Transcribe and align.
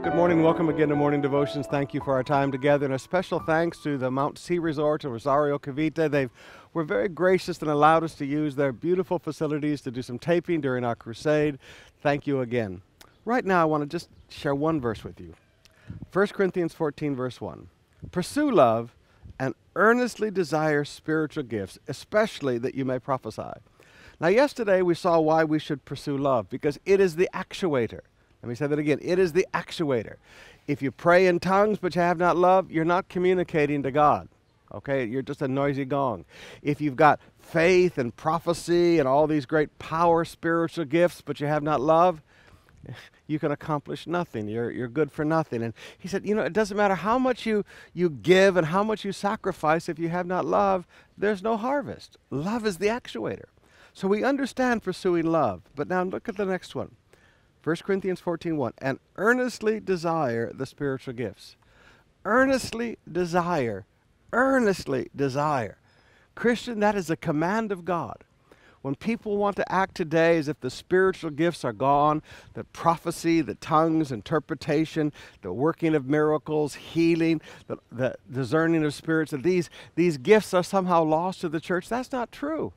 Good 0.00 0.14
morning. 0.14 0.44
Welcome 0.44 0.68
again 0.68 0.90
to 0.90 0.94
Morning 0.94 1.20
Devotions. 1.20 1.66
Thank 1.66 1.92
you 1.92 2.00
for 2.00 2.14
our 2.14 2.22
time 2.22 2.52
together. 2.52 2.86
And 2.86 2.94
a 2.94 3.00
special 3.00 3.40
thanks 3.40 3.78
to 3.82 3.98
the 3.98 4.12
Mount 4.12 4.38
Sea 4.38 4.60
Resort 4.60 5.04
in 5.04 5.10
Rosario 5.10 5.58
Cavite. 5.58 6.08
They 6.08 6.28
were 6.72 6.84
very 6.84 7.08
gracious 7.08 7.58
and 7.58 7.68
allowed 7.68 8.04
us 8.04 8.14
to 8.14 8.24
use 8.24 8.54
their 8.54 8.70
beautiful 8.70 9.18
facilities 9.18 9.80
to 9.82 9.90
do 9.90 10.00
some 10.00 10.16
taping 10.16 10.60
during 10.60 10.84
our 10.84 10.94
crusade. 10.94 11.58
Thank 12.00 12.28
you 12.28 12.42
again. 12.42 12.80
Right 13.24 13.44
now, 13.44 13.60
I 13.60 13.64
want 13.64 13.82
to 13.82 13.88
just 13.88 14.08
share 14.28 14.54
one 14.54 14.80
verse 14.80 15.02
with 15.02 15.20
you 15.20 15.34
1 16.12 16.26
Corinthians 16.28 16.74
14, 16.74 17.16
verse 17.16 17.40
1. 17.40 17.68
Pursue 18.12 18.52
love 18.52 18.94
and 19.40 19.52
earnestly 19.74 20.30
desire 20.30 20.84
spiritual 20.84 21.42
gifts, 21.42 21.76
especially 21.88 22.56
that 22.58 22.76
you 22.76 22.84
may 22.84 23.00
prophesy. 23.00 23.52
Now, 24.20 24.28
yesterday 24.28 24.80
we 24.80 24.94
saw 24.94 25.18
why 25.18 25.42
we 25.42 25.58
should 25.58 25.84
pursue 25.84 26.16
love 26.16 26.48
because 26.48 26.78
it 26.86 27.00
is 27.00 27.16
the 27.16 27.28
actuator. 27.34 28.02
Let 28.42 28.48
me 28.48 28.54
say 28.54 28.66
that 28.66 28.78
again. 28.78 28.98
It 29.02 29.18
is 29.18 29.32
the 29.32 29.46
actuator. 29.52 30.16
If 30.66 30.82
you 30.82 30.90
pray 30.90 31.26
in 31.26 31.40
tongues 31.40 31.78
but 31.78 31.94
you 31.94 32.02
have 32.02 32.18
not 32.18 32.36
love, 32.36 32.70
you're 32.70 32.84
not 32.84 33.08
communicating 33.08 33.82
to 33.82 33.90
God. 33.90 34.28
Okay? 34.72 35.04
You're 35.04 35.22
just 35.22 35.42
a 35.42 35.48
noisy 35.48 35.84
gong. 35.84 36.24
If 36.62 36.80
you've 36.80 36.96
got 36.96 37.20
faith 37.40 37.98
and 37.98 38.14
prophecy 38.14 38.98
and 38.98 39.08
all 39.08 39.26
these 39.26 39.46
great 39.46 39.78
power 39.78 40.24
spiritual 40.24 40.84
gifts 40.84 41.22
but 41.22 41.40
you 41.40 41.46
have 41.46 41.62
not 41.62 41.80
love, 41.80 42.22
you 43.26 43.38
can 43.38 43.50
accomplish 43.50 44.06
nothing. 44.06 44.48
You're, 44.48 44.70
you're 44.70 44.88
good 44.88 45.10
for 45.10 45.24
nothing. 45.24 45.62
And 45.62 45.74
he 45.98 46.06
said, 46.06 46.26
you 46.26 46.34
know, 46.34 46.42
it 46.42 46.52
doesn't 46.52 46.76
matter 46.76 46.94
how 46.94 47.18
much 47.18 47.46
you, 47.46 47.64
you 47.92 48.10
give 48.10 48.56
and 48.56 48.66
how 48.66 48.84
much 48.84 49.04
you 49.04 49.12
sacrifice, 49.12 49.88
if 49.88 49.98
you 49.98 50.10
have 50.10 50.26
not 50.26 50.44
love, 50.44 50.86
there's 51.16 51.42
no 51.42 51.56
harvest. 51.56 52.18
Love 52.30 52.66
is 52.66 52.78
the 52.78 52.86
actuator. 52.86 53.46
So 53.92 54.06
we 54.06 54.22
understand 54.22 54.82
pursuing 54.82 55.26
love. 55.26 55.62
But 55.74 55.88
now 55.88 56.04
look 56.04 56.28
at 56.28 56.36
the 56.36 56.46
next 56.46 56.74
one. 56.74 56.94
1 57.62 57.76
Corinthians 57.84 58.20
14:1 58.20 58.72
and 58.78 58.98
earnestly 59.16 59.80
desire 59.80 60.52
the 60.52 60.66
spiritual 60.66 61.14
gifts. 61.14 61.56
Earnestly 62.24 62.98
desire, 63.10 63.84
earnestly 64.32 65.10
desire. 65.14 65.78
Christian, 66.34 66.80
that 66.80 66.94
is 66.94 67.10
a 67.10 67.16
command 67.16 67.72
of 67.72 67.84
God. 67.84 68.24
When 68.82 68.94
people 68.94 69.36
want 69.36 69.56
to 69.56 69.72
act 69.72 69.96
today 69.96 70.38
as 70.38 70.46
if 70.46 70.60
the 70.60 70.70
spiritual 70.70 71.30
gifts 71.30 71.64
are 71.64 71.72
gone, 71.72 72.22
the 72.54 72.62
prophecy, 72.64 73.40
the 73.40 73.56
tongues, 73.56 74.12
interpretation, 74.12 75.12
the 75.42 75.52
working 75.52 75.96
of 75.96 76.06
miracles, 76.06 76.74
healing, 76.74 77.40
the, 77.66 77.78
the 77.90 78.14
discerning 78.30 78.84
of 78.84 78.94
spirits, 78.94 79.32
that 79.32 79.42
these, 79.42 79.68
these 79.96 80.16
gifts 80.16 80.54
are 80.54 80.62
somehow 80.62 81.02
lost 81.02 81.40
to 81.40 81.48
the 81.48 81.60
church, 81.60 81.88
that's 81.88 82.12
not 82.12 82.30
true. 82.30 82.72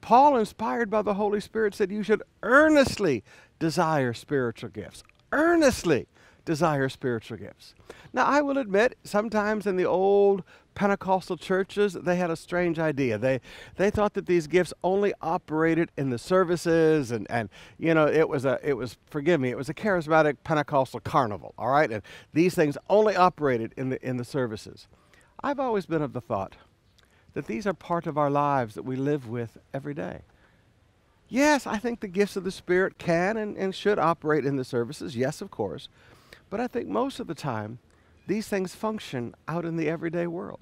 Paul, 0.00 0.36
inspired 0.36 0.90
by 0.90 1.02
the 1.02 1.14
Holy 1.14 1.40
Spirit, 1.40 1.74
said 1.74 1.90
you 1.90 2.02
should 2.02 2.22
earnestly 2.42 3.24
desire 3.58 4.12
spiritual 4.12 4.70
gifts. 4.70 5.02
Earnestly 5.32 6.06
desire 6.44 6.88
spiritual 6.88 7.36
gifts. 7.36 7.74
Now, 8.12 8.24
I 8.24 8.40
will 8.40 8.56
admit, 8.56 8.96
sometimes 9.04 9.66
in 9.66 9.76
the 9.76 9.84
old 9.84 10.44
Pentecostal 10.74 11.36
churches, 11.36 11.94
they 11.94 12.16
had 12.16 12.30
a 12.30 12.36
strange 12.36 12.78
idea. 12.78 13.18
They, 13.18 13.40
they 13.76 13.90
thought 13.90 14.14
that 14.14 14.26
these 14.26 14.46
gifts 14.46 14.72
only 14.84 15.12
operated 15.20 15.90
in 15.96 16.10
the 16.10 16.18
services, 16.18 17.10
and, 17.10 17.26
and 17.28 17.48
you 17.78 17.92
know, 17.92 18.06
it 18.06 18.28
was 18.28 18.44
a, 18.44 18.60
it 18.62 18.74
was, 18.74 18.96
forgive 19.10 19.40
me, 19.40 19.50
it 19.50 19.56
was 19.56 19.68
a 19.68 19.74
charismatic 19.74 20.36
Pentecostal 20.44 21.00
carnival, 21.00 21.52
all 21.58 21.70
right? 21.70 21.90
And 21.90 22.02
these 22.32 22.54
things 22.54 22.78
only 22.88 23.16
operated 23.16 23.74
in 23.76 23.88
the, 23.90 24.06
in 24.06 24.16
the 24.16 24.24
services. 24.24 24.86
I've 25.42 25.58
always 25.58 25.86
been 25.86 26.02
of 26.02 26.12
the 26.12 26.20
thought 26.20 26.56
that 27.36 27.46
these 27.46 27.66
are 27.66 27.74
part 27.74 28.06
of 28.06 28.16
our 28.16 28.30
lives 28.30 28.74
that 28.74 28.84
we 28.84 28.96
live 28.96 29.28
with 29.28 29.58
every 29.74 29.92
day. 29.92 30.20
Yes, 31.28 31.66
I 31.66 31.76
think 31.76 32.00
the 32.00 32.08
gifts 32.08 32.34
of 32.34 32.44
the 32.44 32.50
Spirit 32.50 32.96
can 32.96 33.36
and, 33.36 33.58
and 33.58 33.74
should 33.74 33.98
operate 33.98 34.46
in 34.46 34.56
the 34.56 34.64
services. 34.64 35.14
Yes, 35.14 35.42
of 35.42 35.50
course. 35.50 35.90
But 36.48 36.60
I 36.60 36.66
think 36.66 36.88
most 36.88 37.20
of 37.20 37.26
the 37.26 37.34
time, 37.34 37.78
these 38.26 38.48
things 38.48 38.74
function 38.74 39.34
out 39.46 39.66
in 39.66 39.76
the 39.76 39.86
everyday 39.86 40.26
world. 40.26 40.60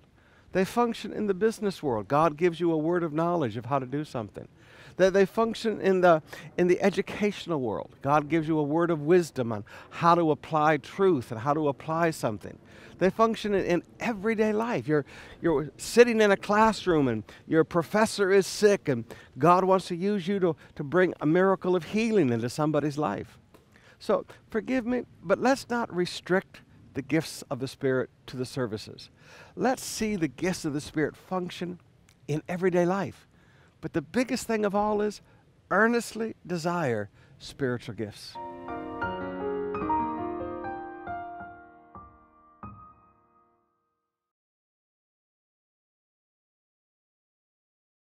They 0.50 0.64
function 0.64 1.12
in 1.12 1.28
the 1.28 1.32
business 1.32 1.80
world. 1.80 2.08
God 2.08 2.36
gives 2.36 2.58
you 2.58 2.72
a 2.72 2.76
word 2.76 3.04
of 3.04 3.12
knowledge 3.12 3.56
of 3.56 3.66
how 3.66 3.78
to 3.78 3.86
do 3.86 4.04
something. 4.04 4.48
That 4.96 5.12
they 5.12 5.26
function 5.26 5.80
in 5.80 6.00
the, 6.00 6.22
in 6.58 6.66
the 6.66 6.82
educational 6.82 7.60
world. 7.60 7.94
God 8.02 8.28
gives 8.28 8.48
you 8.48 8.58
a 8.58 8.64
word 8.64 8.90
of 8.90 9.02
wisdom 9.02 9.52
on 9.52 9.64
how 9.90 10.16
to 10.16 10.32
apply 10.32 10.78
truth 10.78 11.30
and 11.30 11.42
how 11.42 11.54
to 11.54 11.68
apply 11.68 12.10
something. 12.10 12.58
They 12.98 13.10
function 13.10 13.54
in, 13.54 13.82
everyday 14.00 14.52
life. 14.52 14.86
You're, 14.86 15.04
you're 15.42 15.70
sitting 15.76 16.20
in 16.20 16.30
a 16.30 16.36
classroom 16.36 17.08
and 17.08 17.24
your 17.46 17.64
professor 17.64 18.30
is 18.30 18.46
sick, 18.46 18.88
and 18.88 19.04
God 19.38 19.64
wants 19.64 19.88
to 19.88 19.96
use 19.96 20.28
you 20.28 20.38
to, 20.40 20.56
to 20.76 20.84
bring 20.84 21.14
a 21.20 21.26
miracle 21.26 21.76
of 21.76 21.84
healing 21.84 22.30
into 22.30 22.48
somebody's 22.48 22.98
life. 22.98 23.38
So 23.98 24.26
forgive 24.50 24.86
me, 24.86 25.04
but 25.22 25.38
let's 25.38 25.68
not 25.70 25.94
restrict 25.94 26.60
the 26.94 27.02
gifts 27.02 27.42
of 27.50 27.58
the 27.58 27.68
Spirit 27.68 28.10
to 28.26 28.36
the 28.36 28.46
services. 28.46 29.10
Let's 29.56 29.84
see 29.84 30.16
the 30.16 30.28
gifts 30.28 30.64
of 30.64 30.72
the 30.72 30.80
Spirit 30.80 31.16
function 31.16 31.80
in 32.28 32.42
everyday 32.48 32.86
life. 32.86 33.26
But 33.80 33.92
the 33.92 34.02
biggest 34.02 34.46
thing 34.46 34.64
of 34.64 34.74
all 34.74 35.00
is 35.00 35.20
earnestly 35.70 36.34
desire 36.46 37.10
spiritual 37.38 37.94
gifts. 37.94 38.34